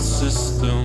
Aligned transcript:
system. 0.00 0.82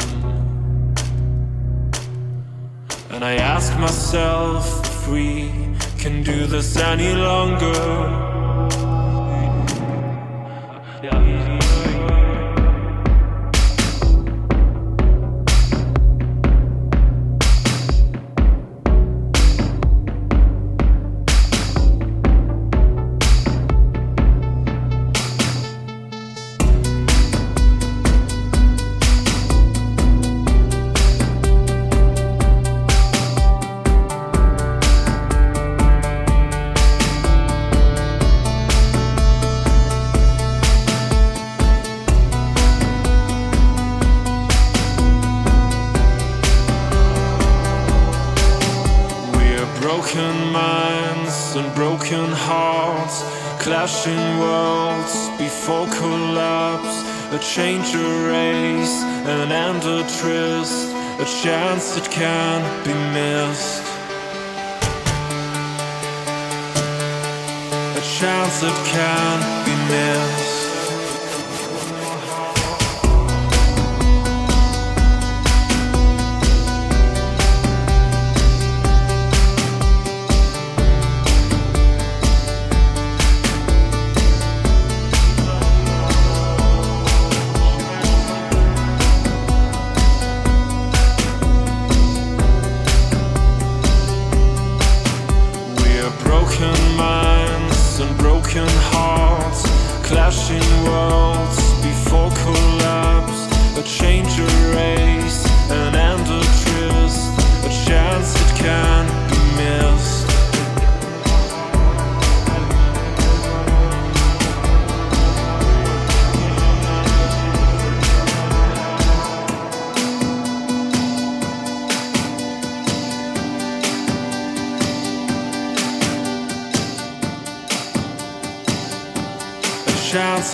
And 3.09 3.23
I 3.23 3.35
ask 3.35 3.75
myself 3.79 4.85
if 4.85 5.07
we 5.07 5.49
can 5.97 6.21
do 6.21 6.45
this 6.45 6.77
any 6.77 7.13
longer. 7.13 8.34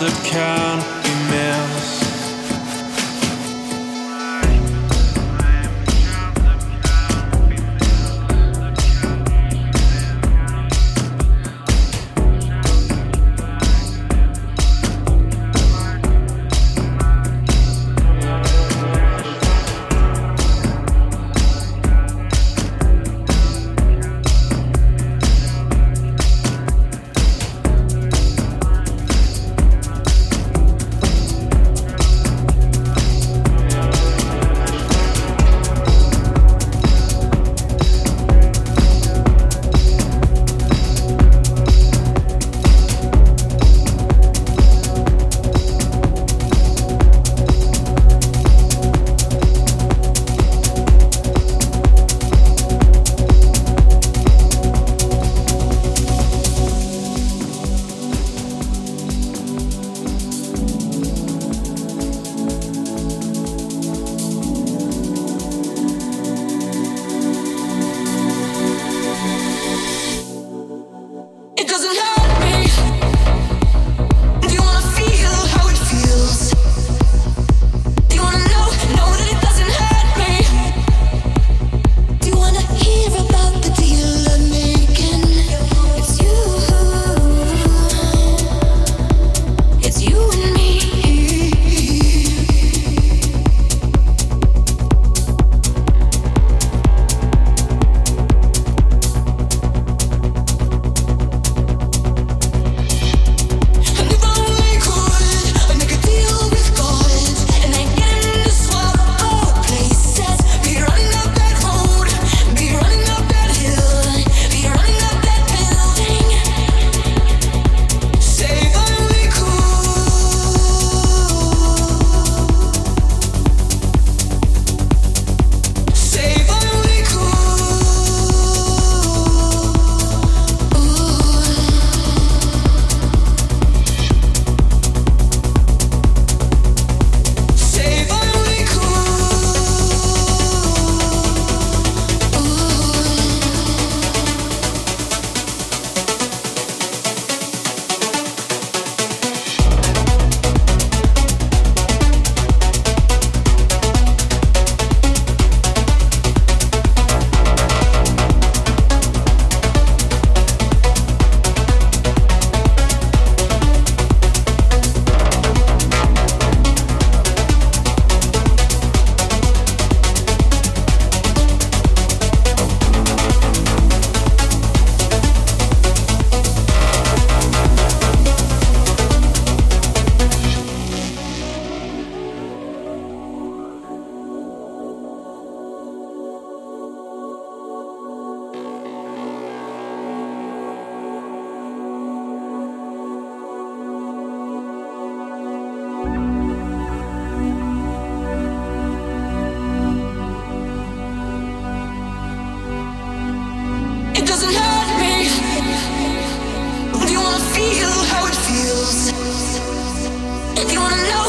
of 0.02 0.24
count 0.24 0.91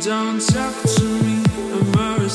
Don't 0.00 0.40
talk 0.40 0.74
to 0.96 1.04
me, 1.22 1.44
I'm 1.72 1.92
more 1.92 2.28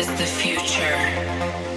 is 0.00 0.06
the 0.18 0.24
future. 0.24 1.69